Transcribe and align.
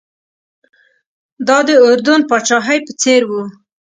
دا 1.47 1.57
د 1.67 1.69
اردن 1.85 2.21
پاچاهۍ 2.29 2.79
په 2.85 2.91
څېر 3.01 3.21
و. 3.29 3.31